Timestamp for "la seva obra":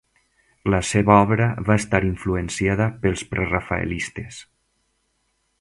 0.73-1.49